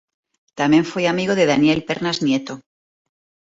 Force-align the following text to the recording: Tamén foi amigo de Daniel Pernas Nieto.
Tamén 0.59 0.83
foi 0.91 1.03
amigo 1.07 1.33
de 1.39 1.49
Daniel 1.51 1.79
Pernas 1.87 2.17
Nieto. 2.25 2.53